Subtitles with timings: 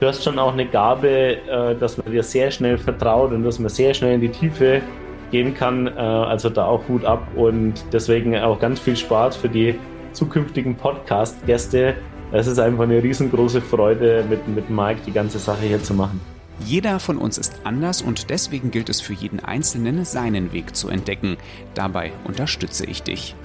[0.00, 3.58] du hast schon auch eine Gabe, äh, dass man dir sehr schnell vertraut und dass
[3.58, 4.82] man sehr schnell in die Tiefe
[5.30, 5.86] gehen kann.
[5.86, 9.78] Äh, also da auch Hut ab und deswegen auch ganz viel Spaß für die
[10.12, 11.94] zukünftigen Podcast-Gäste.
[12.32, 16.20] Es ist einfach eine riesengroße Freude, mit, mit Mike die ganze Sache hier zu machen.
[16.64, 20.88] Jeder von uns ist anders und deswegen gilt es für jeden Einzelnen, seinen Weg zu
[20.88, 21.36] entdecken.
[21.74, 23.36] Dabei unterstütze ich dich.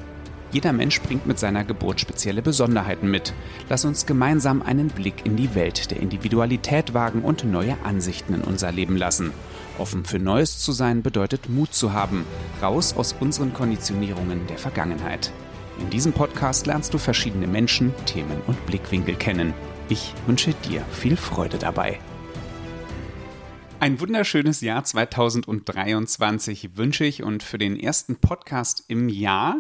[0.52, 3.34] Jeder Mensch bringt mit seiner Geburt spezielle Besonderheiten mit.
[3.70, 8.42] Lass uns gemeinsam einen Blick in die Welt der Individualität wagen und neue Ansichten in
[8.42, 9.32] unser Leben lassen.
[9.78, 12.26] Offen für Neues zu sein bedeutet Mut zu haben,
[12.62, 15.32] raus aus unseren Konditionierungen der Vergangenheit.
[15.80, 19.54] In diesem Podcast lernst du verschiedene Menschen, Themen und Blickwinkel kennen.
[19.88, 22.00] Ich wünsche dir viel Freude dabei.
[23.82, 29.60] Ein wunderschönes Jahr 2023 wünsche ich und für den ersten Podcast im Jahr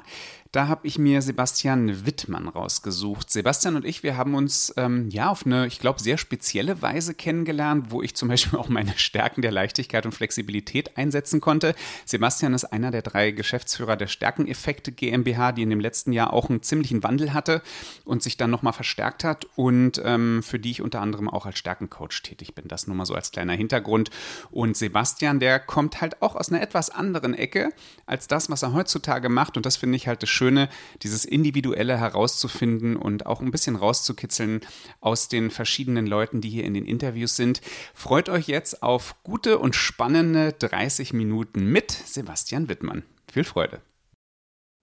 [0.51, 3.29] da habe ich mir Sebastian Wittmann rausgesucht.
[3.31, 7.13] Sebastian und ich, wir haben uns ähm, ja auf eine, ich glaube, sehr spezielle Weise
[7.13, 11.73] kennengelernt, wo ich zum Beispiel auch meine Stärken der Leichtigkeit und Flexibilität einsetzen konnte.
[12.05, 16.49] Sebastian ist einer der drei Geschäftsführer der Stärkeneffekte GmbH, die in dem letzten Jahr auch
[16.49, 17.61] einen ziemlichen Wandel hatte
[18.03, 21.59] und sich dann nochmal verstärkt hat und ähm, für die ich unter anderem auch als
[21.59, 22.67] Stärkencoach tätig bin.
[22.67, 24.09] Das nur mal so als kleiner Hintergrund.
[24.49, 27.69] Und Sebastian, der kommt halt auch aus einer etwas anderen Ecke
[28.05, 29.55] als das, was er heutzutage macht.
[29.55, 30.70] Und das finde ich halt das Schöne,
[31.03, 34.61] dieses Individuelle herauszufinden und auch ein bisschen rauszukitzeln
[35.00, 37.61] aus den verschiedenen Leuten, die hier in den Interviews sind.
[37.94, 43.03] Freut euch jetzt auf gute und spannende 30 Minuten mit Sebastian Wittmann.
[43.31, 43.81] Viel Freude.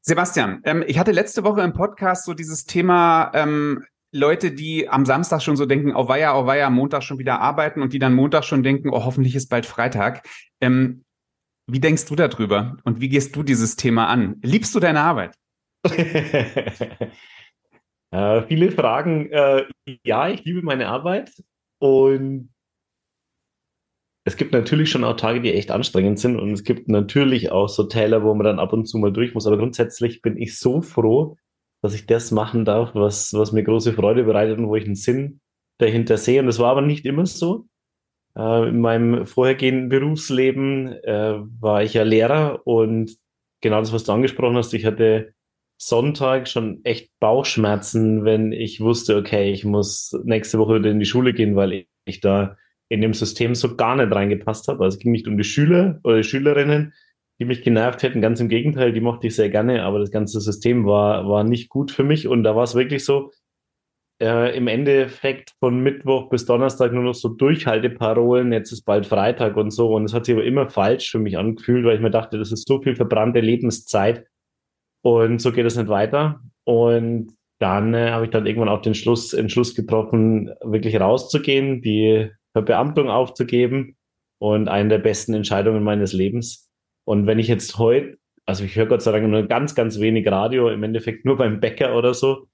[0.03, 5.05] Sebastian, ähm, ich hatte letzte Woche im Podcast so dieses Thema ähm, Leute, die am
[5.06, 8.15] Samstag schon so denken, oh weia, oh weia, Montag schon wieder arbeiten und die dann
[8.15, 10.25] Montag schon denken, oh hoffentlich ist bald Freitag.
[10.61, 11.03] Ähm,
[11.67, 14.37] wie denkst du darüber und wie gehst du dieses Thema an?
[14.41, 15.38] Liebst du deine Arbeit?
[18.11, 19.31] äh, viele Fragen.
[19.31, 19.65] Äh,
[20.05, 21.31] ja, ich liebe meine Arbeit
[21.79, 22.51] und
[24.25, 27.69] es gibt natürlich schon auch Tage, die echt anstrengend sind und es gibt natürlich auch
[27.69, 29.47] so Täler, wo man dann ab und zu mal durch muss.
[29.47, 31.37] Aber grundsätzlich bin ich so froh,
[31.81, 34.97] dass ich das machen darf, was, was mir große Freude bereitet und wo ich einen
[34.97, 35.41] Sinn
[35.78, 36.41] dahinter sehe.
[36.41, 37.69] Und das war aber nicht immer so.
[38.37, 43.17] Äh, in meinem vorhergehenden Berufsleben äh, war ich ja Lehrer und
[43.62, 45.33] genau das, was du angesprochen hast, ich hatte
[45.78, 51.06] Sonntag schon echt Bauchschmerzen, wenn ich wusste, okay, ich muss nächste Woche wieder in die
[51.06, 52.56] Schule gehen, weil ich da
[52.89, 54.83] in dem System so gar nicht reingepasst habe.
[54.83, 56.94] Also es ging nicht um die Schüler oder die Schülerinnen,
[57.38, 58.21] die mich genervt hätten.
[58.21, 61.69] Ganz im Gegenteil, die mochte ich sehr gerne, aber das ganze System war, war nicht
[61.69, 62.27] gut für mich.
[62.27, 63.31] Und da war es wirklich so,
[64.21, 69.56] äh, im Endeffekt von Mittwoch bis Donnerstag nur noch so Durchhalteparolen, jetzt ist bald Freitag
[69.56, 69.94] und so.
[69.94, 72.50] Und es hat sich aber immer falsch für mich angefühlt, weil ich mir dachte, das
[72.50, 74.27] ist so viel verbrannte Lebenszeit
[75.03, 76.41] und so geht es nicht weiter.
[76.64, 82.31] Und dann äh, habe ich dann irgendwann auch den Schluss, Entschluss getroffen, wirklich rauszugehen, die
[82.53, 83.97] Verbeamtung aufzugeben
[84.38, 86.70] und eine der besten Entscheidungen meines Lebens.
[87.04, 90.26] Und wenn ich jetzt heute, also ich höre Gott sei Dank nur ganz, ganz wenig
[90.31, 92.47] Radio, im Endeffekt nur beim Bäcker oder so.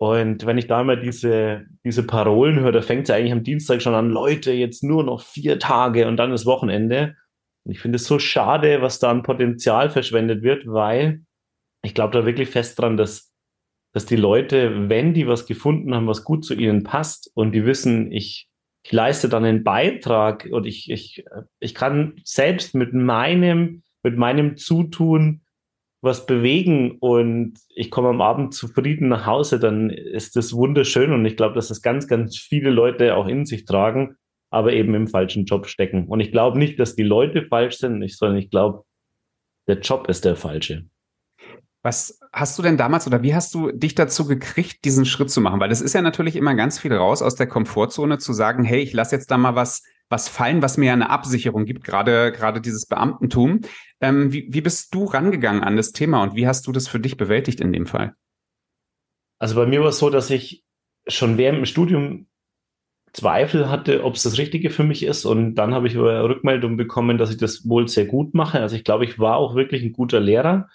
[0.00, 3.42] Und wenn ich da mal diese, diese Parolen höre, da fängt es ja eigentlich am
[3.42, 7.16] Dienstag schon an, Leute, jetzt nur noch vier Tage und dann ist Wochenende.
[7.64, 11.22] Und ich finde es so schade, was da an Potenzial verschwendet wird, weil
[11.82, 13.32] ich glaube da wirklich fest dran, dass,
[13.92, 17.64] dass die Leute, wenn die was gefunden haben, was gut zu ihnen passt und die
[17.64, 18.48] wissen, ich,
[18.82, 21.24] ich leiste dann einen Beitrag und ich, ich,
[21.60, 25.42] ich kann selbst mit meinem, mit meinem Zutun
[26.00, 31.24] was bewegen und ich komme am Abend zufrieden nach Hause, dann ist das wunderschön und
[31.26, 34.16] ich glaube, dass das ganz, ganz viele Leute auch in sich tragen,
[34.50, 36.06] aber eben im falschen Job stecken.
[36.06, 38.84] Und ich glaube nicht, dass die Leute falsch sind, sondern ich glaube,
[39.66, 40.86] der Job ist der falsche.
[41.88, 45.40] Was hast du denn damals oder wie hast du dich dazu gekriegt, diesen Schritt zu
[45.40, 45.58] machen?
[45.58, 48.82] Weil es ist ja natürlich immer ganz viel raus aus der Komfortzone zu sagen, hey,
[48.82, 52.30] ich lasse jetzt da mal was, was fallen, was mir ja eine Absicherung gibt, gerade,
[52.30, 53.62] gerade dieses Beamtentum.
[54.02, 57.00] Ähm, wie, wie bist du rangegangen an das Thema und wie hast du das für
[57.00, 58.12] dich bewältigt in dem Fall?
[59.38, 60.66] Also bei mir war es so, dass ich
[61.06, 62.26] schon während dem Studium
[63.14, 65.24] Zweifel hatte, ob es das Richtige für mich ist.
[65.24, 68.60] Und dann habe ich Rückmeldung bekommen, dass ich das wohl sehr gut mache.
[68.60, 70.68] Also ich glaube, ich war auch wirklich ein guter Lehrer.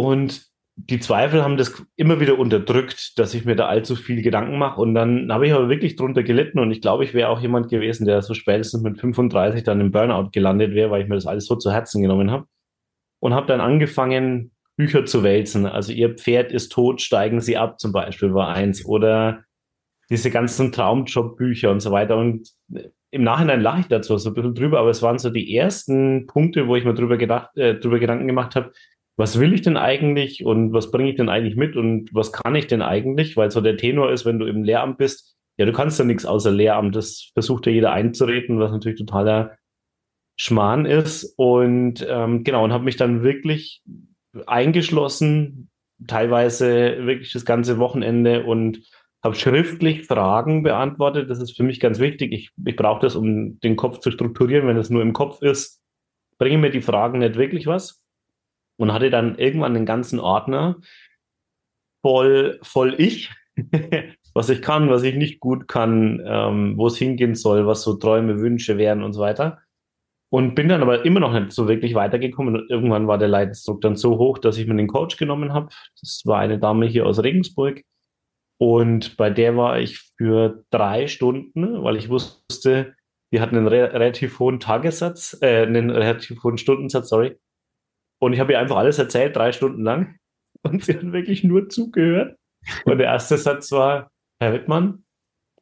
[0.00, 0.46] Und
[0.76, 4.80] die Zweifel haben das immer wieder unterdrückt, dass ich mir da allzu viel Gedanken mache.
[4.80, 6.58] Und dann habe ich aber wirklich drunter gelitten.
[6.58, 9.90] Und ich glaube, ich wäre auch jemand gewesen, der so spätestens mit 35 dann im
[9.90, 12.46] Burnout gelandet wäre, weil ich mir das alles so zu Herzen genommen habe.
[13.20, 15.64] Und habe dann angefangen, Bücher zu wälzen.
[15.64, 18.84] Also ihr Pferd ist tot, steigen Sie ab zum Beispiel war eins.
[18.84, 19.44] Oder
[20.10, 22.16] diese ganzen Traumjob-Bücher und so weiter.
[22.16, 22.50] Und
[23.10, 26.26] im Nachhinein lache ich dazu so ein bisschen drüber, aber es waren so die ersten
[26.26, 28.72] Punkte, wo ich mir drüber gedacht, äh, drüber Gedanken gemacht habe,
[29.16, 32.54] was will ich denn eigentlich und was bringe ich denn eigentlich mit und was kann
[32.54, 33.36] ich denn eigentlich?
[33.36, 36.26] Weil so der Tenor ist, wenn du im Lehramt bist, ja, du kannst ja nichts
[36.26, 36.94] außer Lehramt.
[36.94, 39.56] Das versucht ja jeder einzureden, was natürlich totaler
[40.38, 41.32] Schmarrn ist.
[41.36, 43.82] Und ähm, genau, und habe mich dann wirklich
[44.46, 45.70] eingeschlossen,
[46.06, 48.82] teilweise wirklich das ganze Wochenende und
[49.24, 51.30] habe schriftlich Fragen beantwortet.
[51.30, 52.32] Das ist für mich ganz wichtig.
[52.32, 54.68] Ich, ich brauche das, um den Kopf zu strukturieren.
[54.68, 55.80] Wenn es nur im Kopf ist,
[56.38, 58.05] bringen mir die Fragen nicht wirklich was.
[58.78, 60.76] Und hatte dann irgendwann den ganzen Ordner
[62.02, 63.30] voll, voll ich,
[64.34, 67.94] was ich kann, was ich nicht gut kann, ähm, wo es hingehen soll, was so
[67.94, 69.58] Träume, Wünsche wären und so weiter.
[70.28, 72.56] Und bin dann aber immer noch nicht so wirklich weitergekommen.
[72.56, 75.68] Und irgendwann war der Leidensdruck dann so hoch, dass ich mir den Coach genommen habe.
[76.00, 77.82] Das war eine Dame hier aus Regensburg.
[78.58, 82.94] Und bei der war ich für drei Stunden, weil ich wusste,
[83.32, 87.36] die hatten einen re relativ hohen Tagessatz, äh, einen relativ hohen Stundensatz, sorry.
[88.18, 90.16] Und ich habe ihr einfach alles erzählt, drei Stunden lang.
[90.62, 92.36] Und sie hat wirklich nur zugehört.
[92.84, 94.10] Und der erste Satz war,
[94.40, 95.04] Herr Wittmann,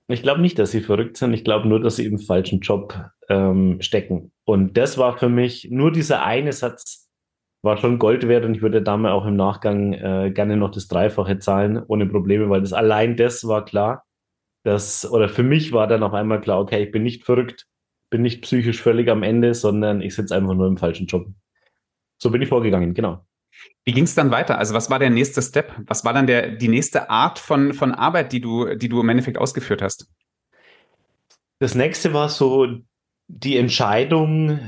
[0.09, 1.33] ich glaube nicht, dass Sie verrückt sind.
[1.33, 2.95] Ich glaube nur, dass Sie im falschen Job
[3.29, 4.33] ähm, stecken.
[4.45, 7.09] Und das war für mich, nur dieser eine Satz
[7.62, 10.87] war schon Gold wert und ich würde damit auch im Nachgang äh, gerne noch das
[10.87, 14.05] Dreifache zahlen, ohne Probleme, weil das allein das war klar.
[14.65, 17.67] dass, oder für mich war dann auf einmal klar, okay, ich bin nicht verrückt,
[18.11, 21.27] bin nicht psychisch völlig am Ende, sondern ich sitze einfach nur im falschen Job.
[22.25, 23.23] So bin ich vorgegangen, genau.
[23.85, 24.56] Wie ging es dann weiter?
[24.56, 25.75] Also was war der nächste Step?
[25.87, 29.11] Was war dann der, die nächste Art von, von Arbeit, die du, die du im
[29.11, 30.11] Endeffekt ausgeführt hast?
[31.59, 32.79] Das nächste war so
[33.29, 34.59] die Entscheidung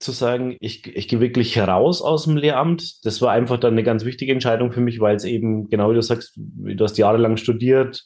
[0.00, 3.06] zu sagen, ich, ich gehe wirklich raus aus dem Lehramt.
[3.06, 5.94] Das war einfach dann eine ganz wichtige Entscheidung für mich, weil es eben, genau wie
[5.94, 8.02] du sagst, du hast jahrelang studiert,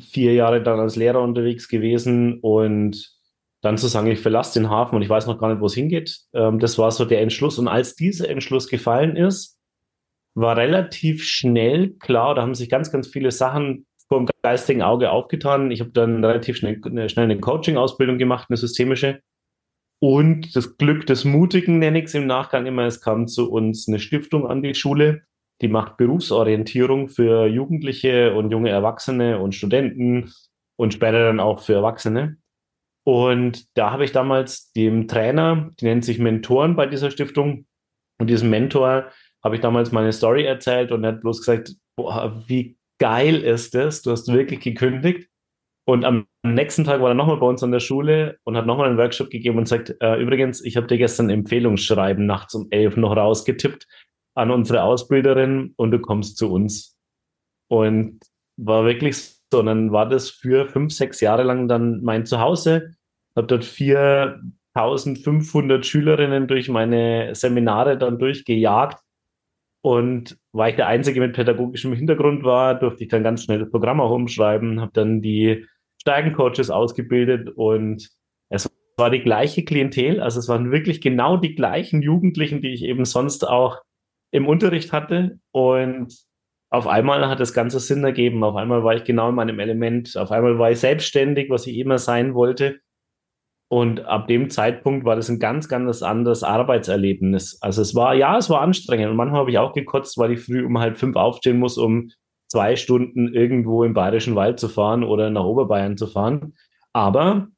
[0.00, 3.21] vier Jahre dann als Lehrer unterwegs gewesen und
[3.62, 5.74] dann zu sagen, ich verlasse den Hafen und ich weiß noch gar nicht, wo es
[5.74, 6.18] hingeht.
[6.34, 7.58] Ähm, das war so der Entschluss.
[7.58, 9.58] Und als dieser Entschluss gefallen ist,
[10.34, 15.10] war relativ schnell klar, da haben sich ganz, ganz viele Sachen vor dem geistigen Auge
[15.10, 15.70] aufgetan.
[15.70, 19.20] Ich habe dann relativ schnell, schnell eine Coaching-Ausbildung gemacht, eine systemische.
[20.00, 22.84] Und das Glück des Mutigen nenne ich es im Nachgang immer.
[22.86, 25.22] Es kam zu uns eine Stiftung an die Schule,
[25.60, 30.32] die macht Berufsorientierung für Jugendliche und junge Erwachsene und Studenten
[30.74, 32.38] und später dann auch für Erwachsene.
[33.04, 37.66] Und da habe ich damals dem Trainer, die nennt sich Mentoren bei dieser Stiftung,
[38.22, 39.10] und diesem Mentor
[39.42, 43.74] habe ich damals meine Story erzählt und er hat bloß gesagt, boah, wie geil ist
[43.74, 44.02] das?
[44.02, 45.28] Du hast wirklich gekündigt.
[45.84, 48.88] Und am nächsten Tag war er nochmal bei uns an der Schule und hat nochmal
[48.88, 52.96] einen Workshop gegeben und sagt, äh, übrigens, ich habe dir gestern Empfehlungsschreiben nachts um elf
[52.96, 53.88] noch rausgetippt
[54.36, 56.96] an unsere Ausbilderin und du kommst zu uns.
[57.68, 58.20] Und
[58.56, 59.60] war wirklich so.
[59.60, 62.90] Und dann war das für fünf, sechs Jahre lang dann mein Zuhause.
[63.36, 68.98] Habe dort 4500 Schülerinnen durch meine Seminare dann durchgejagt
[69.82, 73.70] und weil ich der Einzige mit pädagogischem Hintergrund war, durfte ich dann ganz schnell das
[73.70, 75.66] Programm auch umschreiben, habe dann die
[76.00, 78.08] Steigencoaches ausgebildet und
[78.48, 82.84] es war die gleiche Klientel, also es waren wirklich genau die gleichen Jugendlichen, die ich
[82.84, 83.82] eben sonst auch
[84.30, 85.40] im Unterricht hatte.
[85.50, 86.16] Und
[86.72, 88.42] auf einmal hat das Ganze Sinn ergeben.
[88.42, 90.16] Auf einmal war ich genau in meinem Element.
[90.16, 92.80] Auf einmal war ich selbstständig, was ich immer sein wollte.
[93.68, 97.58] Und ab dem Zeitpunkt war das ein ganz, ganz anderes Arbeitserlebnis.
[97.60, 99.10] Also es war, ja, es war anstrengend.
[99.10, 102.10] Und manchmal habe ich auch gekotzt, weil ich früh um halb fünf aufstehen muss, um
[102.48, 106.54] zwei Stunden irgendwo im Bayerischen Wald zu fahren oder nach Oberbayern zu fahren.
[106.94, 107.48] Aber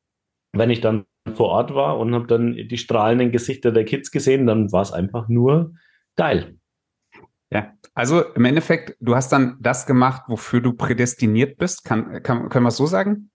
[0.52, 1.04] wenn ich dann
[1.34, 4.92] vor Ort war und habe dann die strahlenden Gesichter der Kids gesehen, dann war es
[4.92, 5.74] einfach nur
[6.16, 6.56] geil.
[7.54, 11.84] Ja, also im Endeffekt, du hast dann das gemacht, wofür du prädestiniert bist.
[11.84, 13.30] Kann, kann, können wir es so sagen?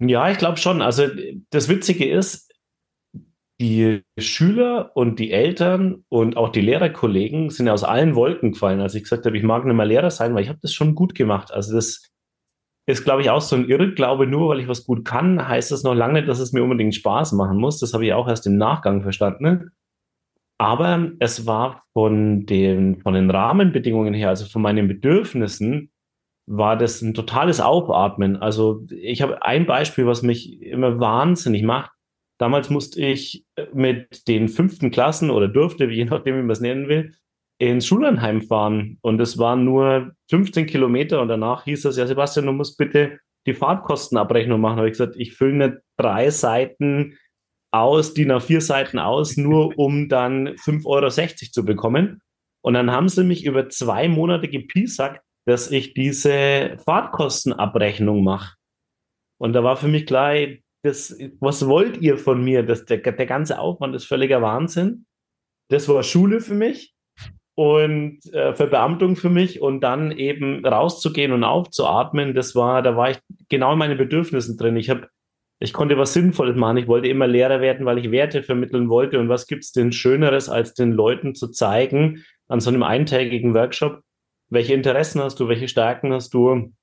[0.00, 0.82] Ja, ich glaube schon.
[0.82, 1.04] Also
[1.50, 2.50] das Witzige ist,
[3.60, 8.94] die Schüler und die Eltern und auch die Lehrerkollegen sind aus allen Wolken gefallen, als
[8.94, 11.14] ich gesagt habe, ich mag nicht mehr Lehrer sein, weil ich habe das schon gut
[11.14, 11.52] gemacht.
[11.52, 12.10] Also das
[12.86, 15.82] ist, glaube ich, auch so ein Irrglaube, nur weil ich was gut kann, heißt das
[15.84, 17.78] noch lange nicht, dass es mir unbedingt Spaß machen muss.
[17.78, 19.70] Das habe ich auch erst im Nachgang verstanden.
[20.60, 25.90] Aber es war von den, von den Rahmenbedingungen her, also von meinen Bedürfnissen,
[26.46, 28.36] war das ein totales Aufatmen.
[28.36, 31.92] Also ich habe ein Beispiel, was mich immer wahnsinnig macht.
[32.36, 36.88] Damals musste ich mit den fünften Klassen oder durfte, je nachdem, wie man es nennen
[36.88, 37.14] will,
[37.56, 38.98] ins Schullandheim fahren.
[39.00, 43.18] Und es waren nur 15 Kilometer und danach hieß es, ja, Sebastian, du musst bitte
[43.46, 44.76] die Fahrtkostenabrechnung machen.
[44.76, 47.16] Da habe ich gesagt, ich fülle nicht drei Seiten
[47.72, 51.08] aus, die nach vier Seiten aus, nur um dann 5,60 Euro
[51.52, 52.20] zu bekommen.
[52.62, 58.56] Und dann haben sie mich über zwei Monate gepiesackt, dass ich diese Fahrtkostenabrechnung mache.
[59.40, 60.34] Und da war für mich klar,
[60.82, 62.62] das, was wollt ihr von mir?
[62.62, 65.06] Das, der, der ganze Aufwand ist völliger Wahnsinn.
[65.70, 66.94] Das war Schule für mich.
[67.54, 73.10] und äh, Verbeamtung für mich und dann eben rauszugehen und aufzuatmen, das war, da war
[73.10, 73.18] ich
[73.50, 74.76] genau in meinen Bedürfnissen drin.
[74.76, 75.08] Ich habe,
[75.60, 76.78] ich konnte was Sinnvolles machen.
[76.78, 79.20] Ich wollte immer Lehrer werden, weil ich Werte vermitteln wollte.
[79.20, 84.00] Und was gibt's denn Schöneres, als den Leuten zu zeigen an so einem eintägigen Workshop,
[84.48, 86.74] welche Interessen hast du, welche Stärken hast du und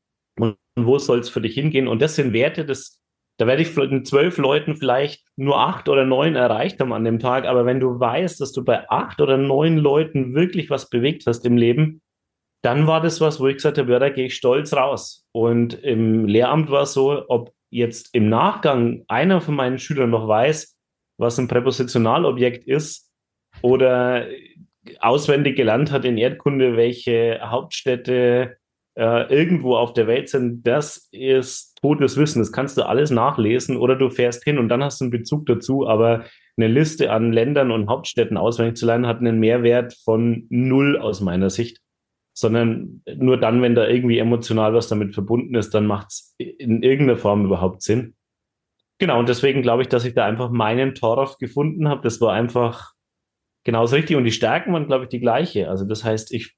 [0.75, 1.87] wo soll es für dich hingehen?
[1.87, 3.01] Und das sind Werte, das
[3.37, 7.19] da werde ich mit zwölf Leuten vielleicht nur acht oder neun erreicht haben an dem
[7.19, 7.45] Tag.
[7.45, 11.45] Aber wenn du weißt, dass du bei acht oder neun Leuten wirklich was bewegt hast
[11.45, 12.01] im Leben,
[12.63, 15.27] dann war das was, wo ich gesagt habe, ja, da gehe ich stolz raus.
[15.31, 20.27] Und im Lehramt war es so, ob jetzt im Nachgang einer von meinen Schülern noch
[20.27, 20.77] weiß,
[21.17, 23.11] was ein Präpositionalobjekt ist
[23.61, 24.27] oder
[24.99, 28.57] auswendig gelernt hat in Erdkunde, welche Hauptstädte
[28.97, 32.39] äh, irgendwo auf der Welt sind, das ist totes Wissen.
[32.39, 35.45] Das kannst du alles nachlesen oder du fährst hin und dann hast du einen Bezug
[35.45, 35.87] dazu.
[35.87, 36.25] Aber
[36.57, 41.21] eine Liste an Ländern und Hauptstädten auswendig zu lernen, hat einen Mehrwert von null aus
[41.21, 41.79] meiner Sicht.
[42.37, 46.83] Sondern nur dann, wenn da irgendwie emotional was damit verbunden ist, dann macht es in
[46.83, 48.15] irgendeiner Form überhaupt Sinn.
[48.99, 52.01] Genau, und deswegen glaube ich, dass ich da einfach meinen Torf gefunden habe.
[52.03, 52.93] Das war einfach
[53.63, 54.17] genauso richtig.
[54.17, 55.67] Und die Stärken waren, glaube ich, die gleiche.
[55.67, 56.55] Also das heißt, ich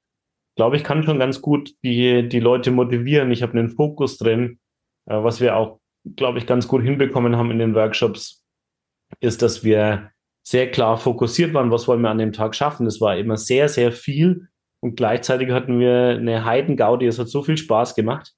[0.54, 3.30] glaube, ich kann schon ganz gut die, die Leute motivieren.
[3.30, 4.58] Ich habe einen Fokus drin.
[5.06, 5.80] Äh, was wir auch,
[6.16, 8.44] glaube ich, ganz gut hinbekommen haben in den Workshops,
[9.20, 10.10] ist, dass wir
[10.42, 12.84] sehr klar fokussiert waren, was wollen wir an dem Tag schaffen.
[12.84, 14.48] Das war immer sehr, sehr viel.
[14.82, 17.06] Und gleichzeitig hatten wir eine Heidengaudi.
[17.06, 18.32] Es hat so viel Spaß gemacht.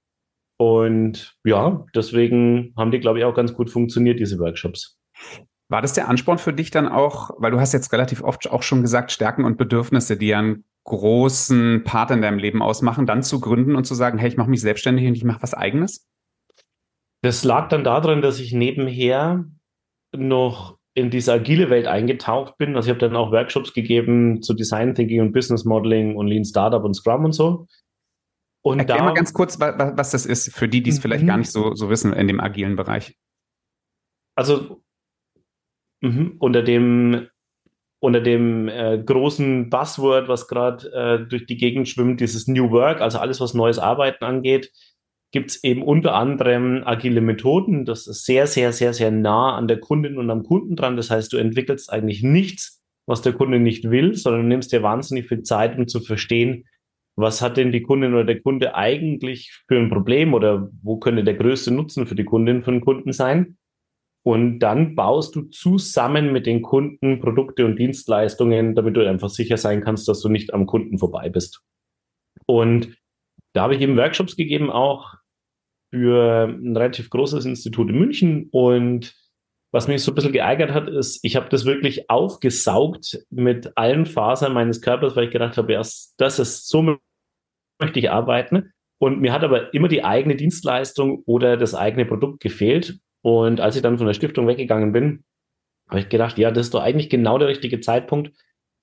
[0.58, 4.98] Und ja, deswegen haben die, glaube ich, auch ganz gut funktioniert, diese Workshops.
[5.68, 8.62] War das der Ansporn für dich dann auch, weil du hast jetzt relativ oft auch
[8.62, 13.40] schon gesagt, Stärken und Bedürfnisse, die einen großen Part in deinem Leben ausmachen, dann zu
[13.40, 16.08] gründen und zu sagen, hey, ich mache mich selbstständig und ich mache was eigenes?
[17.22, 19.46] Das lag dann daran, dass ich nebenher
[20.14, 22.76] noch in diese agile Welt eingetaucht bin.
[22.76, 26.44] Also ich habe dann auch Workshops gegeben zu Design Thinking und Business Modeling und Lean
[26.44, 27.66] Startup und Scrum und so.
[28.62, 31.36] Und Erklär da, mal ganz kurz, was, das ist, für die, die es vielleicht gar
[31.36, 31.40] mhm.
[31.40, 33.16] nicht so, so wissen in dem agilen Bereich.
[34.36, 34.82] Also
[36.00, 37.28] mh, unter dem
[38.02, 43.00] unter dem äh, großen Buzzword, was gerade äh, durch die Gegend schwimmt, dieses New Work,
[43.00, 44.72] also alles, was neues Arbeiten angeht,
[45.32, 47.84] gibt es eben unter anderem agile Methoden.
[47.84, 50.96] Das ist sehr, sehr, sehr, sehr nah an der Kundin und am Kunden dran.
[50.96, 54.82] Das heißt, du entwickelst eigentlich nichts, was der Kunde nicht will, sondern du nimmst dir
[54.82, 56.66] wahnsinnig viel Zeit, um zu verstehen,
[57.16, 61.24] was hat denn die Kundin oder der Kunde eigentlich für ein Problem oder wo könnte
[61.24, 63.58] der größte Nutzen für die Kundin, den Kunden sein?
[64.24, 69.56] Und dann baust du zusammen mit den Kunden Produkte und Dienstleistungen, damit du einfach sicher
[69.56, 71.62] sein kannst, dass du nicht am Kunden vorbei bist.
[72.46, 72.96] Und
[73.52, 75.14] da habe ich eben Workshops gegeben, auch
[75.92, 78.48] für ein relativ großes Institut in München.
[78.50, 79.14] Und
[79.72, 84.06] was mich so ein bisschen geärgert hat, ist, ich habe das wirklich aufgesaugt mit allen
[84.06, 86.96] Fasern meines Körpers, weil ich gedacht habe, ja, das ist, so
[87.78, 88.72] möchte ich arbeiten.
[88.98, 92.98] Und mir hat aber immer die eigene Dienstleistung oder das eigene Produkt gefehlt.
[93.20, 95.24] Und als ich dann von der Stiftung weggegangen bin,
[95.88, 98.32] habe ich gedacht, ja, das ist doch eigentlich genau der richtige Zeitpunkt,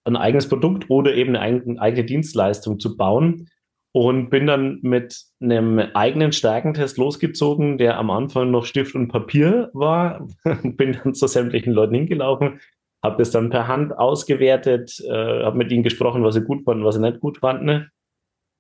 [0.04, 3.50] ein eigenes Produkt oder eben eine eigene Dienstleistung zu bauen
[3.92, 9.72] und bin dann mit einem eigenen Stärkentest losgezogen, der am Anfang noch Stift und Papier
[9.74, 10.28] war.
[10.64, 12.60] bin dann zu sämtlichen Leuten hingelaufen,
[13.04, 16.86] habe das dann per Hand ausgewertet, äh, habe mit ihnen gesprochen, was sie gut fanden,
[16.86, 17.90] was sie nicht gut fanden.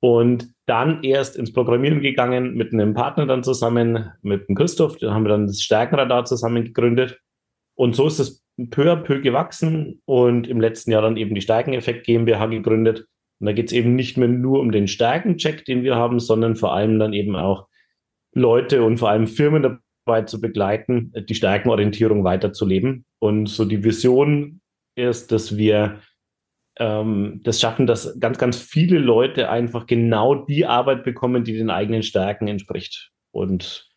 [0.02, 5.14] Und dann erst ins Programmieren gegangen mit einem Partner dann zusammen, mit dem Christoph, da
[5.14, 7.20] haben wir dann das Stärkenradar zusammen gegründet.
[7.76, 11.42] Und so ist es peu à peu gewachsen und im letzten Jahr dann eben die
[11.42, 13.06] Stärkeneffekt GmbH gegründet
[13.40, 16.56] und da geht es eben nicht mehr nur um den Stärkencheck, den wir haben, sondern
[16.56, 17.68] vor allem dann eben auch
[18.34, 23.06] Leute und vor allem Firmen dabei zu begleiten, die Stärkenorientierung weiterzuleben.
[23.20, 24.62] Und so die Vision
[24.96, 26.02] ist, dass wir
[26.78, 31.70] ähm, das schaffen, dass ganz, ganz viele Leute einfach genau die Arbeit bekommen, die den
[31.70, 33.12] eigenen Stärken entspricht.
[33.32, 33.90] Und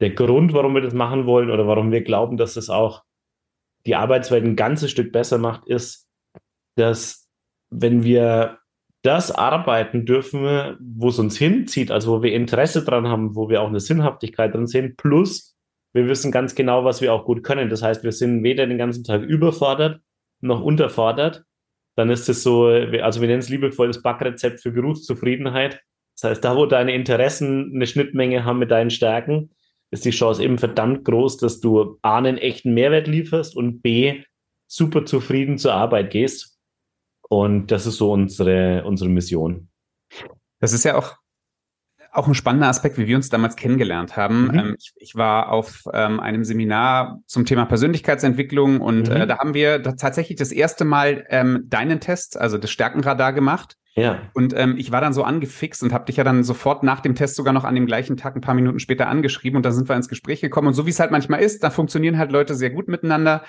[0.00, 3.04] der Grund, warum wir das machen wollen oder warum wir glauben, dass das auch
[3.86, 6.08] die Arbeitswelt ein ganzes Stück besser macht, ist,
[6.76, 7.28] dass
[7.70, 8.58] wenn wir
[9.02, 13.60] das arbeiten dürfen, wo es uns hinzieht, also wo wir Interesse dran haben, wo wir
[13.60, 15.56] auch eine Sinnhaftigkeit drin sehen, plus
[15.92, 17.68] wir wissen ganz genau, was wir auch gut können.
[17.68, 20.00] Das heißt, wir sind weder den ganzen Tag überfordert
[20.42, 21.44] noch unterfordert.
[21.96, 25.80] Dann ist es so, also wir nennen es liebevoll das Backrezept für Berufszufriedenheit.
[26.16, 29.50] Das heißt, da, wo deine Interessen eine Schnittmenge haben mit deinen Stärken,
[29.90, 34.22] ist die Chance eben verdammt groß, dass du A, einen echten Mehrwert lieferst und B,
[34.66, 36.51] super zufrieden zur Arbeit gehst.
[37.32, 39.68] Und das ist so unsere, unsere Mission.
[40.60, 41.16] Das ist ja auch
[42.14, 44.48] auch ein spannender Aspekt, wie wir uns damals kennengelernt haben.
[44.48, 44.58] Mhm.
[44.58, 49.16] Ähm, ich, ich, war auf ähm, einem Seminar zum Thema Persönlichkeitsentwicklung und mhm.
[49.16, 53.32] äh, da haben wir da tatsächlich das erste Mal ähm, deinen Test, also das Stärkenradar
[53.32, 53.78] gemacht.
[53.94, 54.18] Ja.
[54.34, 57.14] Und ähm, ich war dann so angefixt und habe dich ja dann sofort nach dem
[57.14, 59.88] Test sogar noch an dem gleichen Tag ein paar Minuten später angeschrieben und da sind
[59.88, 60.68] wir ins Gespräch gekommen.
[60.68, 63.42] Und so wie es halt manchmal ist, da funktionieren halt Leute sehr gut miteinander.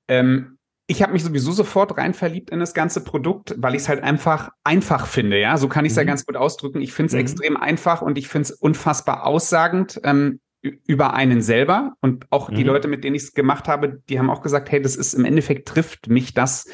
[0.08, 0.51] ähm,
[0.86, 4.02] ich habe mich sowieso sofort rein verliebt in das ganze Produkt, weil ich es halt
[4.02, 5.38] einfach einfach finde.
[5.38, 6.00] Ja, so kann ich es mhm.
[6.00, 6.80] ja ganz gut ausdrücken.
[6.80, 7.20] Ich finde es mhm.
[7.20, 12.54] extrem einfach und ich finde es unfassbar aussagend ähm, über einen selber und auch mhm.
[12.56, 15.14] die Leute, mit denen ich es gemacht habe, die haben auch gesagt, hey, das ist
[15.14, 16.68] im Endeffekt trifft mich das.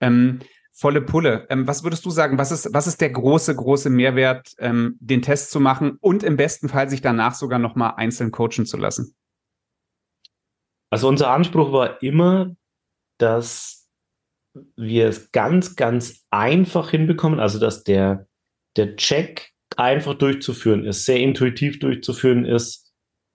[0.00, 0.40] Ähm,
[0.72, 1.46] volle Pulle.
[1.50, 2.36] Ähm, was würdest du sagen?
[2.36, 6.36] Was ist, was ist der große, große Mehrwert, ähm, den Test zu machen und im
[6.36, 9.14] besten Fall sich danach sogar nochmal einzeln coachen zu lassen?
[10.90, 12.54] Also unser Anspruch war immer,
[13.18, 13.88] dass
[14.76, 18.26] wir es ganz, ganz einfach hinbekommen, also dass der,
[18.76, 22.92] der Check einfach durchzuführen ist, sehr intuitiv durchzuführen ist,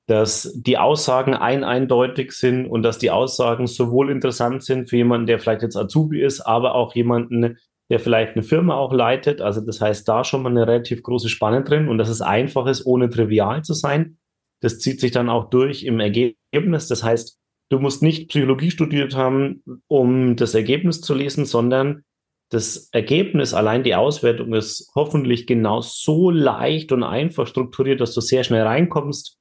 [0.08, 5.28] dass die Aussagen ein eindeutig sind und dass die Aussagen sowohl interessant sind für jemanden,
[5.28, 7.58] der vielleicht jetzt Azubi ist, aber auch jemanden,
[7.92, 9.42] der vielleicht eine Firma auch leitet.
[9.42, 12.66] Also das heißt, da schon mal eine relativ große Spanne drin und dass es einfach
[12.68, 14.18] ist, ohne trivial zu sein.
[14.62, 16.88] Das zieht sich dann auch durch im Ergebnis.
[16.88, 17.39] Das heißt,
[17.70, 22.04] du musst nicht Psychologie studiert haben, um das Ergebnis zu lesen, sondern
[22.52, 28.22] das Ergebnis, allein die Auswertung ist hoffentlich genau so leicht und einfach strukturiert, dass du
[28.22, 29.40] sehr schnell reinkommst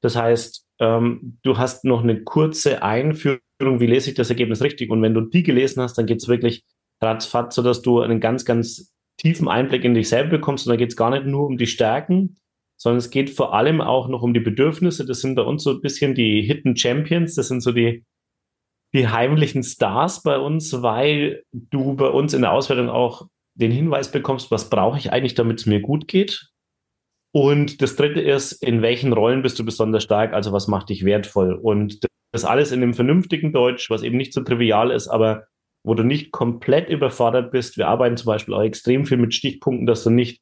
[0.00, 4.90] das heißt, ähm, du hast noch eine kurze Einführung, wie lese ich das Ergebnis richtig?
[4.90, 6.64] Und wenn du die gelesen hast, dann geht es wirklich
[7.02, 10.66] ratzfatz, sodass du einen ganz, ganz tiefen Einblick in dich selber bekommst.
[10.66, 12.36] Und da geht es gar nicht nur um die Stärken,
[12.78, 15.04] sondern es geht vor allem auch noch um die Bedürfnisse.
[15.04, 17.34] Das sind bei uns so ein bisschen die Hidden Champions.
[17.34, 18.04] Das sind so die,
[18.94, 24.12] die heimlichen Stars bei uns, weil du bei uns in der Auswertung auch den Hinweis
[24.12, 26.48] bekommst, was brauche ich eigentlich, damit es mir gut geht?
[27.32, 31.04] Und das dritte ist, in welchen Rollen bist du besonders stark, also was macht dich
[31.04, 31.54] wertvoll?
[31.54, 35.44] Und das alles in einem vernünftigen Deutsch, was eben nicht so trivial ist, aber
[35.84, 37.76] wo du nicht komplett überfordert bist.
[37.76, 40.40] Wir arbeiten zum Beispiel auch extrem viel mit Stichpunkten, dass du nicht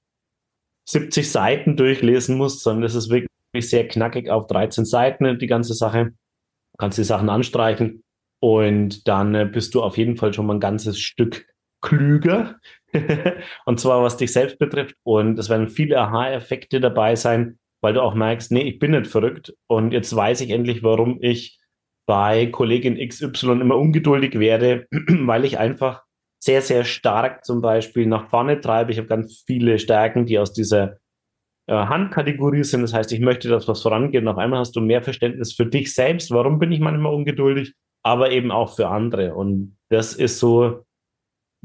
[0.89, 5.75] 70 Seiten durchlesen musst, sondern es ist wirklich sehr knackig auf 13 Seiten, die ganze
[5.75, 6.07] Sache.
[6.07, 8.03] Du kannst die Sachen anstreichen
[8.41, 11.47] und dann äh, bist du auf jeden Fall schon mal ein ganzes Stück
[11.81, 12.59] klüger
[13.67, 14.97] und zwar was dich selbst betrifft.
[15.03, 19.07] Und es werden viele Aha-Effekte dabei sein, weil du auch merkst, nee, ich bin nicht
[19.07, 19.55] verrückt.
[19.67, 21.59] Und jetzt weiß ich endlich, warum ich
[22.07, 26.06] bei Kollegin XY immer ungeduldig werde, weil ich einfach
[26.39, 28.93] sehr, sehr stark zum Beispiel nach vorne treibe.
[28.93, 30.99] Ich habe ganz viele Stärken, die aus dieser
[31.67, 32.83] äh, Handkategorie sind.
[32.83, 34.23] Das heißt, ich möchte, dass was vorangeht.
[34.23, 36.31] Und auf einmal hast du mehr Verständnis für dich selbst.
[36.31, 37.75] Warum bin ich manchmal ungeduldig?
[38.03, 39.35] Aber eben auch für andere.
[39.35, 40.87] Und das ist so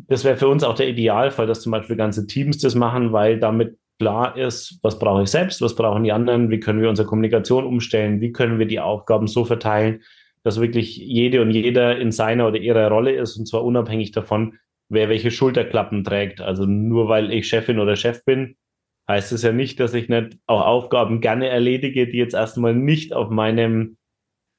[0.07, 3.39] das wäre für uns auch der Idealfall, dass zum Beispiel ganze Teams das machen, weil
[3.39, 7.07] damit klar ist, was brauche ich selbst, was brauchen die anderen, wie können wir unsere
[7.07, 10.01] Kommunikation umstellen, wie können wir die Aufgaben so verteilen,
[10.43, 14.57] dass wirklich jede und jeder in seiner oder ihrer Rolle ist und zwar unabhängig davon,
[14.89, 16.41] wer welche Schulterklappen trägt.
[16.41, 18.55] Also nur weil ich Chefin oder Chef bin,
[19.07, 23.13] heißt es ja nicht, dass ich nicht auch Aufgaben gerne erledige, die jetzt erstmal nicht
[23.13, 23.97] auf meinem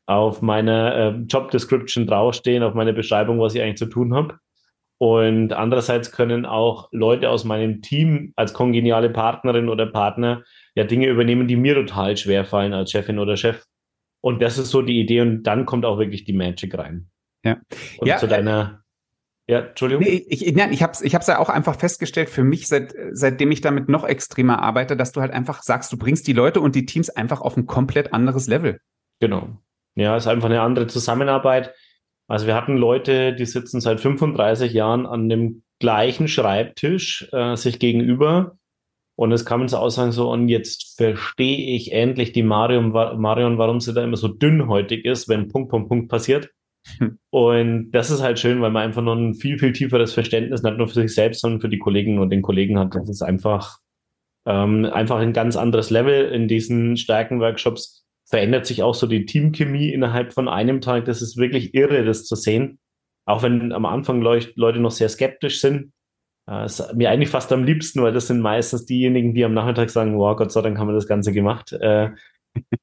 [0.06, 4.38] auf meiner äh, Job Description draufstehen, auf meiner Beschreibung, was ich eigentlich zu tun habe.
[4.98, 10.42] Und andererseits können auch Leute aus meinem Team als kongeniale Partnerin oder Partner
[10.74, 13.64] ja Dinge übernehmen, die mir total schwer fallen als Chefin oder Chef.
[14.22, 17.08] Und das ist so die Idee und dann kommt auch wirklich die Magic rein.
[17.44, 17.58] Ja.
[17.98, 18.82] Und ja, zu deiner
[19.48, 20.04] ja, Entschuldigung.
[20.04, 22.94] Nee, ich, ich, ich habe es ich hab's ja auch einfach festgestellt für mich, seit,
[23.10, 26.60] seitdem ich damit noch extremer arbeite, dass du halt einfach sagst, du bringst die Leute
[26.60, 28.80] und die Teams einfach auf ein komplett anderes Level.
[29.20, 29.58] Genau.
[29.94, 31.74] Ja, ist einfach eine andere Zusammenarbeit.
[32.28, 37.78] Also wir hatten Leute, die sitzen seit 35 Jahren an dem gleichen Schreibtisch äh, sich
[37.78, 38.56] gegenüber.
[39.22, 43.78] Und es kam uns Aussagen so, und jetzt verstehe ich endlich die Marion, Marion, warum
[43.78, 46.50] sie da immer so dünnhäutig ist, wenn Punkt, Punkt, Punkt passiert.
[46.98, 47.20] Hm.
[47.30, 50.76] Und das ist halt schön, weil man einfach noch ein viel, viel tieferes Verständnis nicht
[50.76, 52.96] nur für sich selbst, sondern für die Kollegen und den Kollegen hat.
[52.96, 53.78] Das ist einfach,
[54.44, 58.04] ähm, einfach ein ganz anderes Level in diesen Stärkenworkshops.
[58.28, 61.04] Verändert sich auch so die Teamchemie innerhalb von einem Tag.
[61.04, 62.80] Das ist wirklich irre, das zu sehen.
[63.24, 65.92] Auch wenn am Anfang Leute noch sehr skeptisch sind.
[66.48, 69.90] Äh, ist mir eigentlich fast am liebsten, weil das sind meistens diejenigen, die am Nachmittag
[69.90, 71.72] sagen, wow, Gott sei Dank haben wir das Ganze gemacht.
[71.72, 72.10] Äh,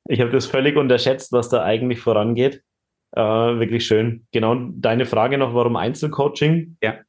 [0.08, 2.64] ich habe das völlig unterschätzt, was da eigentlich vorangeht.
[3.12, 4.28] Äh, wirklich schön.
[4.32, 6.78] Genau, deine Frage noch, warum Einzelcoaching?
[6.82, 7.00] Ja.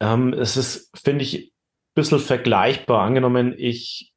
[0.00, 1.50] Ähm, es ist, finde ich, ein
[1.94, 3.02] bisschen vergleichbar.
[3.02, 4.12] Angenommen, ich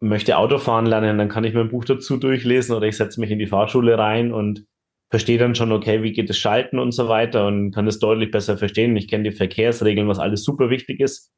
[0.00, 3.30] möchte Autofahren lernen, dann kann ich mir ein Buch dazu durchlesen oder ich setze mich
[3.30, 4.66] in die Fahrschule rein und
[5.10, 8.30] verstehe dann schon, okay, wie geht das Schalten und so weiter und kann das deutlich
[8.30, 8.96] besser verstehen.
[8.96, 11.32] Ich kenne die Verkehrsregeln, was alles super wichtig ist.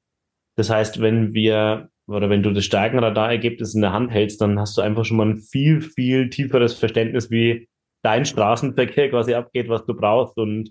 [0.57, 4.79] Das heißt, wenn wir oder wenn du das Stärkenradarergebnis in der Hand hältst, dann hast
[4.79, 7.69] du einfach schon mal ein viel, viel tieferes Verständnis, wie
[8.03, 10.71] dein Straßenverkehr quasi abgeht, was du brauchst und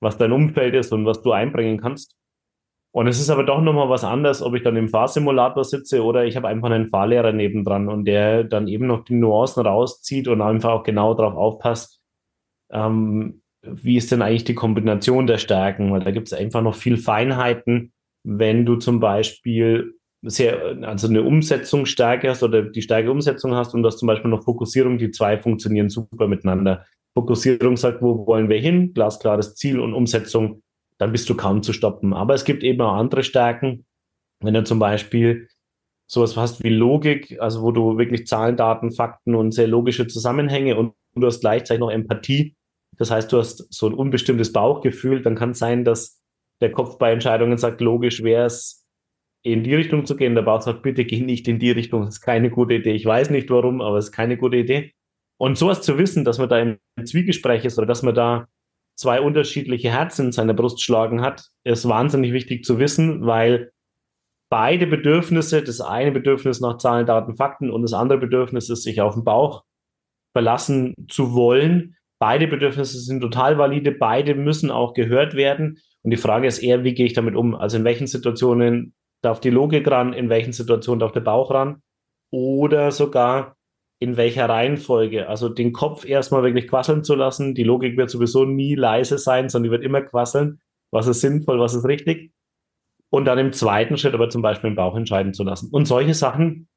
[0.00, 2.14] was dein Umfeld ist und was du einbringen kannst.
[2.94, 6.26] Und es ist aber doch nochmal was anderes, ob ich dann im Fahrsimulator sitze oder
[6.26, 10.42] ich habe einfach einen Fahrlehrer nebendran und der dann eben noch die Nuancen rauszieht und
[10.42, 12.03] einfach auch genau darauf aufpasst,
[12.70, 16.74] ähm, wie ist denn eigentlich die Kombination der Stärken, weil da gibt es einfach noch
[16.74, 17.92] viel Feinheiten,
[18.24, 23.82] wenn du zum Beispiel sehr, also eine Umsetzungsstärke hast oder die starke Umsetzung hast und
[23.82, 26.84] das zum Beispiel noch Fokussierung, die zwei funktionieren super miteinander.
[27.14, 30.62] Fokussierung sagt, wo wollen wir hin, glasklares Ziel und Umsetzung,
[30.98, 32.12] dann bist du kaum zu stoppen.
[32.12, 33.84] Aber es gibt eben auch andere Stärken.
[34.40, 35.48] Wenn du zum Beispiel
[36.06, 40.76] sowas hast wie Logik, also wo du wirklich Zahlen, Daten, Fakten und sehr logische Zusammenhänge
[40.76, 42.56] und du hast gleichzeitig noch Empathie.
[42.96, 46.20] Das heißt, du hast so ein unbestimmtes Bauchgefühl, dann kann es sein, dass
[46.60, 48.84] der Kopf bei Entscheidungen sagt, logisch wäre es,
[49.42, 50.34] in die Richtung zu gehen.
[50.34, 52.92] Der Bauch sagt, bitte geh nicht in die Richtung, das ist keine gute Idee.
[52.92, 54.92] Ich weiß nicht warum, aber es ist keine gute Idee.
[55.38, 58.46] Und sowas zu wissen, dass man da im Zwiegespräch ist oder dass man da
[58.96, 63.72] zwei unterschiedliche Herzen in seiner Brust schlagen hat, ist wahnsinnig wichtig zu wissen, weil
[64.50, 69.00] beide Bedürfnisse, das eine Bedürfnis nach Zahlen, Daten, Fakten und das andere Bedürfnis ist, sich
[69.00, 69.64] auf den Bauch
[70.34, 71.96] verlassen zu wollen.
[72.18, 75.78] Beide Bedürfnisse sind total valide, beide müssen auch gehört werden.
[76.02, 77.54] Und die Frage ist eher, wie gehe ich damit um?
[77.54, 81.82] Also in welchen Situationen darf die Logik ran, in welchen Situationen darf der Bauch ran
[82.30, 83.56] oder sogar
[84.00, 85.28] in welcher Reihenfolge.
[85.28, 87.54] Also den Kopf erstmal wirklich quasseln zu lassen.
[87.54, 90.60] Die Logik wird sowieso nie leise sein, sondern die wird immer quasseln.
[90.90, 92.32] Was ist sinnvoll, was ist richtig?
[93.10, 95.70] Und dann im zweiten Schritt aber zum Beispiel den Bauch entscheiden zu lassen.
[95.70, 96.68] Und solche Sachen,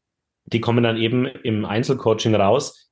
[0.46, 2.87] die kommen dann eben im Einzelcoaching raus.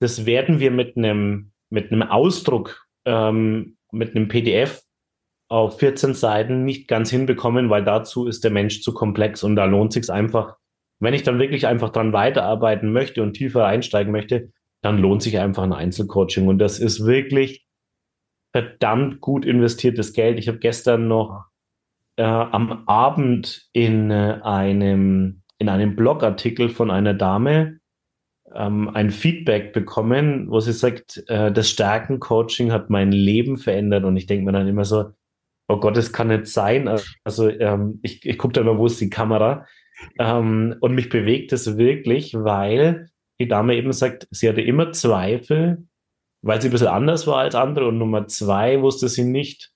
[0.00, 4.82] Das werden wir mit einem, mit einem Ausdruck, ähm, mit einem PDF
[5.48, 9.64] auf 14 Seiten nicht ganz hinbekommen, weil dazu ist der Mensch zu komplex und da
[9.64, 10.56] lohnt sich einfach.
[11.00, 15.38] Wenn ich dann wirklich einfach dran weiterarbeiten möchte und tiefer einsteigen möchte, dann lohnt sich
[15.38, 17.66] einfach ein Einzelcoaching und das ist wirklich
[18.52, 20.38] verdammt gut investiertes Geld.
[20.38, 21.44] Ich habe gestern noch
[22.16, 27.79] äh, am Abend in äh, einem in einem Blogartikel von einer Dame
[28.54, 34.16] ähm, ein Feedback bekommen, wo sie sagt, äh, das Stärkencoaching hat mein Leben verändert und
[34.16, 35.12] ich denke mir dann immer so,
[35.68, 36.88] oh Gott, das kann nicht sein.
[37.24, 39.66] Also ähm, ich, ich gucke da immer, wo ist die Kamera?
[40.18, 43.08] Ähm, und mich bewegt es wirklich, weil
[43.38, 45.86] die Dame eben sagt, sie hatte immer Zweifel,
[46.42, 47.88] weil sie ein bisschen anders war als andere.
[47.88, 49.72] Und Nummer zwei wusste sie nicht,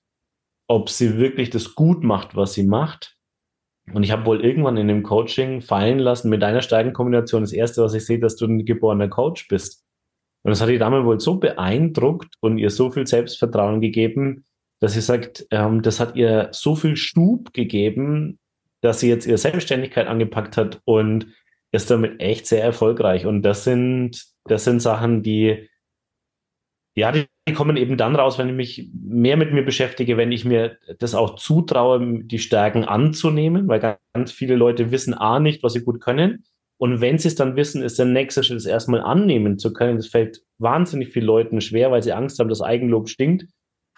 [0.67, 3.14] ob sie wirklich das gut macht, was sie macht.
[3.93, 7.53] Und ich habe wohl irgendwann in dem Coaching fallen lassen, mit deiner starken Kombination, das
[7.53, 9.83] erste, was ich sehe, dass du ein geborener Coach bist.
[10.43, 14.45] Und das hat die Dame wohl so beeindruckt und ihr so viel Selbstvertrauen gegeben,
[14.79, 18.39] dass sie sagt, ähm, das hat ihr so viel Stub gegeben,
[18.81, 21.27] dass sie jetzt ihre Selbstständigkeit angepackt hat und
[21.71, 23.25] ist damit echt sehr erfolgreich.
[23.25, 25.67] Und das sind, das sind Sachen, die,
[26.95, 30.45] ja, die, kommen eben dann raus, wenn ich mich mehr mit mir beschäftige, wenn ich
[30.45, 35.73] mir das auch zutraue, die Stärken anzunehmen, weil ganz viele Leute wissen A nicht, was
[35.73, 36.45] sie gut können.
[36.77, 39.97] Und wenn sie es dann wissen, ist der nächste Schritt, es erstmal annehmen zu können.
[39.97, 43.45] Das fällt wahnsinnig vielen Leuten schwer, weil sie Angst haben, dass Eigenlob stinkt.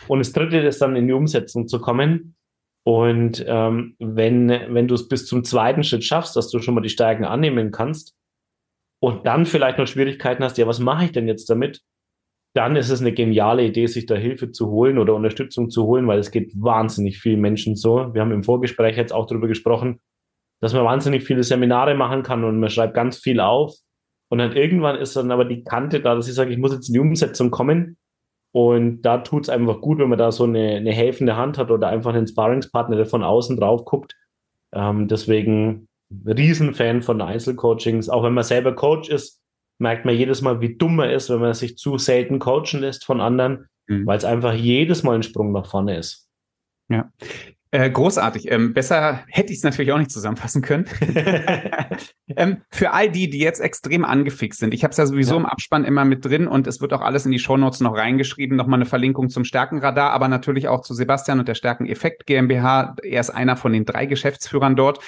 [0.08, 2.36] Und das dritte ist dann in die Umsetzung zu kommen.
[2.84, 6.82] Und ähm, wenn, wenn du es bis zum zweiten Schritt schaffst, dass du schon mal
[6.82, 8.16] die Stärken annehmen kannst
[9.02, 11.82] und dann vielleicht noch Schwierigkeiten hast, ja, was mache ich denn jetzt damit?
[12.54, 16.08] Dann ist es eine geniale Idee, sich da Hilfe zu holen oder Unterstützung zu holen,
[16.08, 18.14] weil es geht wahnsinnig vielen Menschen so.
[18.14, 20.00] Wir haben im Vorgespräch jetzt auch darüber gesprochen,
[20.60, 23.76] dass man wahnsinnig viele Seminare machen kann und man schreibt ganz viel auf.
[24.30, 26.90] Und dann irgendwann ist dann aber die Kante da, dass ich sage, ich muss jetzt
[26.90, 27.98] in die Umsetzung kommen.
[28.52, 31.70] Und da tut es einfach gut, wenn man da so eine, eine helfende Hand hat
[31.70, 34.16] oder einfach einen Sparringspartner, der von außen drauf guckt.
[34.74, 35.88] Ähm, deswegen
[36.26, 38.10] Riesenfan von Einzelcoachings.
[38.10, 39.42] Auch wenn man selber Coach ist,
[39.80, 43.06] merkt man jedes Mal, wie dumm man ist, wenn man sich zu selten coachen lässt
[43.06, 44.06] von anderen, mhm.
[44.06, 46.28] weil es einfach jedes Mal ein Sprung nach vorne ist.
[46.90, 47.12] Ja.
[47.70, 48.50] Äh, großartig.
[48.50, 50.86] Ähm, besser hätte ich es natürlich auch nicht zusammenfassen können.
[52.36, 55.42] ähm, für all die, die jetzt extrem angefixt sind, ich habe es ja sowieso ja.
[55.42, 58.56] im Abspann immer mit drin und es wird auch alles in die Shownotes noch reingeschrieben,
[58.56, 62.96] nochmal eine Verlinkung zum Stärkenradar, aber natürlich auch zu Sebastian und der Stärkeneffekt GmbH.
[63.04, 65.00] Er ist einer von den drei Geschäftsführern dort.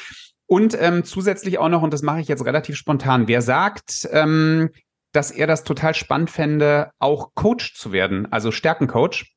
[0.49, 4.71] Und ähm, zusätzlich auch noch, und das mache ich jetzt relativ spontan, wer sagt, ähm,
[5.11, 9.35] dass er das total spannend fände, auch Coach zu werden, also Stärkencoach,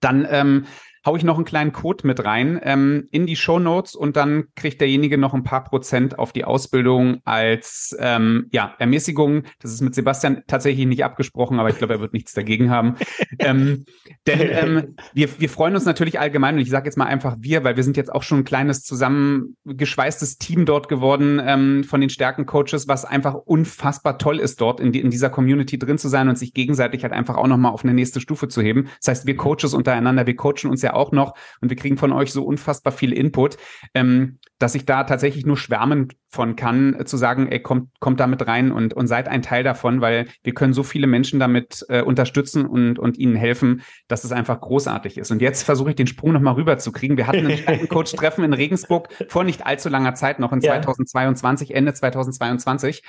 [0.00, 0.66] dann ähm,
[1.04, 4.44] hau ich noch einen kleinen Code mit rein ähm, in die Show Notes und dann
[4.54, 9.44] kriegt derjenige noch ein paar Prozent auf die Ausbildung als ähm, ja, Ermäßigung.
[9.60, 12.96] Das ist mit Sebastian tatsächlich nicht abgesprochen, aber ich glaube, er wird nichts dagegen haben.
[13.38, 13.84] ähm,
[14.26, 17.64] denn ähm, wir, wir freuen uns natürlich allgemein, und ich sage jetzt mal einfach wir,
[17.64, 22.10] weil wir sind jetzt auch schon ein kleines zusammengeschweißtes Team dort geworden ähm, von den
[22.10, 26.28] Stärkencoaches, was einfach unfassbar toll ist, dort in, die, in dieser Community drin zu sein
[26.28, 28.88] und sich gegenseitig halt einfach auch nochmal auf eine nächste Stufe zu heben.
[29.00, 32.12] Das heißt, wir Coaches untereinander, wir coachen uns ja auch noch und wir kriegen von
[32.12, 33.56] euch so unfassbar viel Input,
[33.94, 38.20] ähm, dass ich da tatsächlich nur schwärmen von kann, äh, zu sagen, ey, kommt, kommt
[38.20, 41.84] damit rein und, und seid ein Teil davon, weil wir können so viele Menschen damit
[41.88, 45.30] äh, unterstützen und, und ihnen helfen, dass es einfach großartig ist.
[45.30, 47.16] Und jetzt versuche ich den Sprung nochmal rüber zu kriegen.
[47.16, 50.72] Wir hatten ein Coach-Treffen in Regensburg vor nicht allzu langer Zeit, noch in ja.
[50.72, 53.02] 2022, Ende 2022.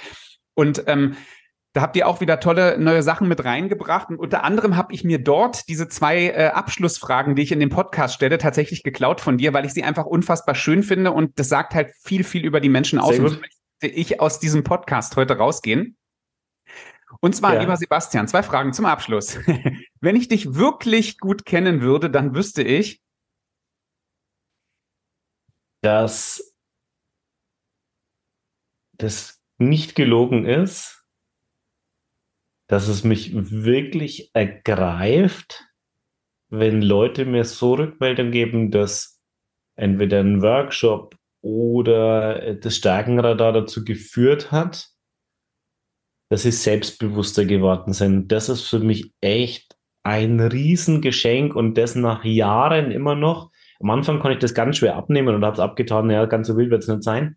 [0.56, 1.16] Und ähm,
[1.74, 4.10] da habt ihr auch wieder tolle neue Sachen mit reingebracht.
[4.10, 7.70] Und unter anderem habe ich mir dort diese zwei äh, Abschlussfragen, die ich in dem
[7.70, 11.12] Podcast stelle, tatsächlich geklaut von dir, weil ich sie einfach unfassbar schön finde.
[11.12, 13.18] Und das sagt halt viel, viel über die Menschen aus.
[13.18, 15.98] Und möchte ich aus diesem Podcast heute rausgehen.
[17.22, 17.62] Und zwar, ja.
[17.62, 19.40] lieber Sebastian, zwei Fragen zum Abschluss.
[20.00, 23.02] Wenn ich dich wirklich gut kennen würde, dann wüsste ich,
[25.82, 26.54] dass
[28.94, 31.03] das nicht gelogen ist
[32.74, 35.64] dass es mich wirklich ergreift,
[36.50, 39.22] wenn Leute mir so Rückmeldung geben, dass
[39.76, 44.90] entweder ein Workshop oder das Stärkenradar dazu geführt hat,
[46.32, 48.32] dass sie selbstbewusster geworden sind.
[48.32, 53.52] Das ist für mich echt ein Riesengeschenk und das nach Jahren immer noch.
[53.82, 56.58] Am Anfang konnte ich das ganz schwer abnehmen und habe es abgetan, ja, ganz so
[56.58, 57.36] wild wird es nicht sein.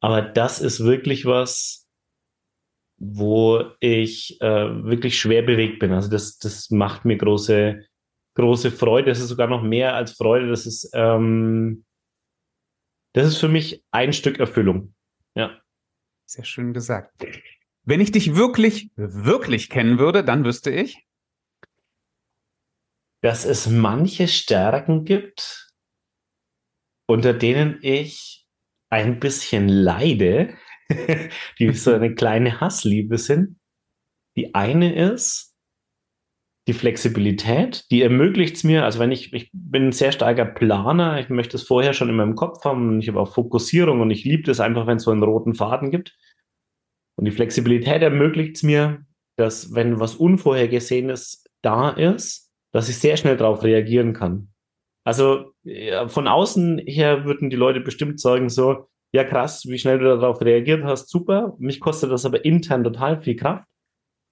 [0.00, 1.81] Aber das ist wirklich was,
[3.04, 5.92] wo ich äh, wirklich schwer bewegt bin.
[5.92, 7.84] Also das, das macht mir große,
[8.34, 9.10] große Freude.
[9.10, 10.48] Das ist sogar noch mehr als Freude.
[10.48, 11.84] Das ist, ähm,
[13.12, 14.94] das ist für mich ein Stück Erfüllung.
[15.34, 15.60] Ja.
[16.26, 17.12] Sehr schön gesagt.
[17.82, 21.04] Wenn ich dich wirklich, wirklich kennen würde, dann wüsste ich,
[23.20, 25.72] dass es manche Stärken gibt,
[27.06, 28.46] unter denen ich
[28.90, 30.56] ein bisschen leide,
[31.58, 33.56] die so eine kleine Hassliebe sind.
[34.36, 35.52] Die eine ist
[36.68, 41.18] die Flexibilität, die ermöglicht es mir, also wenn ich, ich bin ein sehr starker Planer,
[41.18, 44.24] ich möchte es vorher schon in meinem Kopf haben, ich habe auch Fokussierung und ich
[44.24, 46.16] liebe das einfach, wenn es so einen roten Faden gibt.
[47.16, 49.04] Und die Flexibilität ermöglicht es mir,
[49.36, 54.52] dass wenn was Unvorhergesehenes da ist, dass ich sehr schnell darauf reagieren kann.
[55.04, 59.98] Also ja, von außen her würden die Leute bestimmt sagen so, ja krass, wie schnell
[59.98, 61.54] du darauf reagiert hast, super.
[61.58, 63.64] Mich kostet das aber intern total viel Kraft.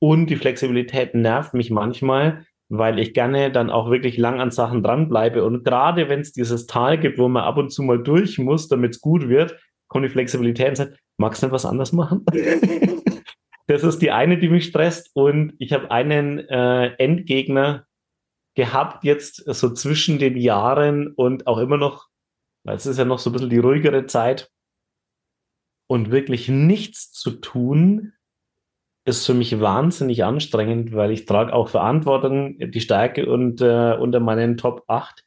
[0.03, 4.83] Und die Flexibilität nervt mich manchmal, weil ich gerne dann auch wirklich lang an Sachen
[4.83, 5.45] dranbleibe.
[5.45, 8.69] Und gerade wenn es dieses Tal gibt, wo man ab und zu mal durch muss,
[8.69, 12.25] damit es gut wird, kommt die Flexibilität und sagt, magst du nicht was anderes machen?
[13.67, 15.11] das ist die eine, die mich stresst.
[15.13, 17.85] Und ich habe einen äh, Endgegner
[18.55, 22.07] gehabt jetzt so zwischen den Jahren und auch immer noch,
[22.65, 24.51] weil es ist ja noch so ein bisschen die ruhigere Zeit,
[25.91, 28.13] und wirklich nichts zu tun,
[29.05, 34.21] ist für mich wahnsinnig anstrengend, weil ich trage auch Verantwortung, die Stärke und äh, unter
[34.21, 35.25] meinen Top 8.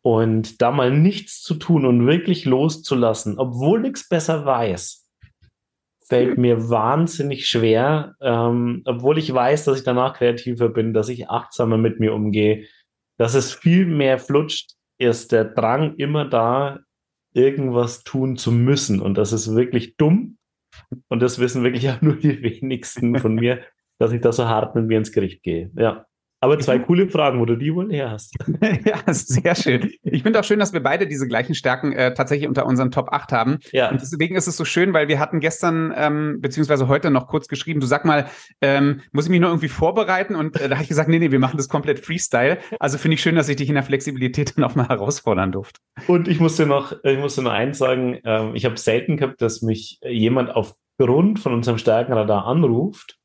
[0.00, 5.10] Und da mal nichts zu tun und wirklich loszulassen, obwohl nichts besser weiß,
[6.00, 11.28] fällt mir wahnsinnig schwer, ähm, obwohl ich weiß, dass ich danach kreativer bin, dass ich
[11.28, 12.64] achtsamer mit mir umgehe,
[13.18, 16.78] dass es viel mehr flutscht, ist der Drang immer da,
[17.36, 19.00] irgendwas tun zu müssen.
[19.00, 20.38] Und das ist wirklich dumm.
[21.08, 23.60] Und das wissen wirklich auch nur die wenigsten von mir,
[23.98, 25.70] dass ich da so hart mit mir ins Gericht gehe.
[25.76, 26.06] Ja.
[26.46, 28.32] Aber zwei coole Fragen, wo du die wohl her hast.
[28.84, 29.90] ja, sehr schön.
[30.04, 33.08] Ich finde auch schön, dass wir beide diese gleichen Stärken äh, tatsächlich unter unseren Top
[33.10, 33.58] 8 haben.
[33.72, 33.90] Ja.
[33.90, 37.48] Und deswegen ist es so schön, weil wir hatten gestern ähm, beziehungsweise heute noch kurz
[37.48, 38.26] geschrieben, du sag mal,
[38.60, 40.36] ähm, muss ich mich nur irgendwie vorbereiten?
[40.36, 42.58] Und äh, da habe ich gesagt, nee, nee, wir machen das komplett Freestyle.
[42.78, 45.80] Also finde ich schön, dass ich dich in der Flexibilität dann auch mal herausfordern durfte.
[46.06, 49.62] Und ich musste noch, ich musste noch eins sagen, ähm, ich habe selten gehabt, dass
[49.62, 53.18] mich jemand aufgrund von unserem Stärkenradar anruft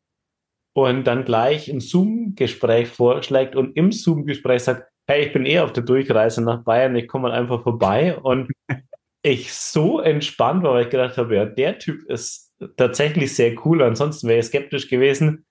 [0.74, 5.74] und dann gleich ein Zoom-Gespräch vorschlägt und im Zoom-Gespräch sagt, hey, ich bin eh auf
[5.74, 8.18] der Durchreise nach Bayern, ich komme mal einfach vorbei.
[8.18, 8.52] Und
[9.24, 13.82] ich so entspannt war, weil ich gedacht habe, ja, der Typ ist tatsächlich sehr cool,
[13.82, 15.46] ansonsten wäre ich skeptisch gewesen,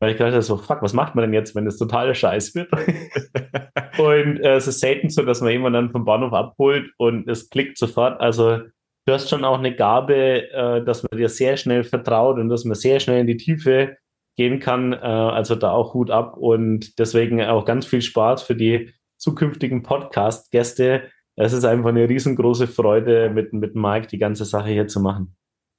[0.00, 2.54] weil ich gedacht habe, so, fuck, was macht man denn jetzt, wenn es total scheiß
[2.54, 2.72] wird?
[3.98, 7.48] und äh, es ist selten so, dass man jemanden dann vom Bahnhof abholt und es
[7.48, 8.58] klickt sofort, also
[9.06, 12.64] du hast schon auch eine Gabe, äh, dass man dir sehr schnell vertraut und dass
[12.64, 13.96] man sehr schnell in die Tiefe
[14.36, 14.92] gehen kann.
[14.92, 19.82] Äh, also da auch Hut ab und deswegen auch ganz viel Spaß für die zukünftigen
[19.82, 21.04] Podcast-Gäste.
[21.36, 25.36] Es ist einfach eine riesengroße Freude, mit, mit Mike die ganze Sache hier zu machen.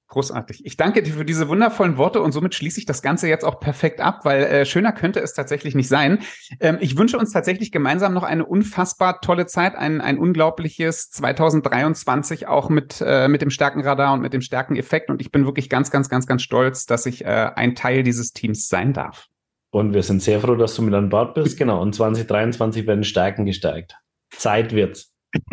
[0.09, 0.65] Großartig.
[0.65, 3.59] Ich danke dir für diese wundervollen Worte und somit schließe ich das Ganze jetzt auch
[3.59, 6.19] perfekt ab, weil äh, schöner könnte es tatsächlich nicht sein.
[6.61, 12.47] Ähm, ich wünsche uns tatsächlich gemeinsam noch eine unfassbar tolle Zeit, ein, ein unglaubliches 2023
[12.47, 15.09] auch mit, äh, mit dem Stärkenradar und mit dem Stärkeneffekt.
[15.09, 18.31] Und ich bin wirklich ganz, ganz, ganz, ganz stolz, dass ich äh, ein Teil dieses
[18.31, 19.27] Teams sein darf.
[19.71, 21.57] Und wir sind sehr froh, dass du mit an Bord bist.
[21.67, 21.81] Genau.
[21.81, 23.97] Und 2023 werden Stärken gesteigt.
[24.29, 25.13] Zeit wird's.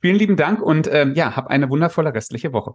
[0.00, 2.74] Vielen lieben Dank und ähm, ja, hab eine wundervolle restliche Woche.